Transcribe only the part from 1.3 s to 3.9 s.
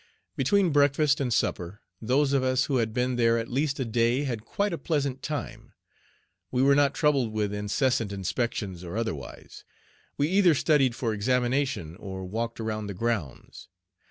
supper those of us who had been there at least a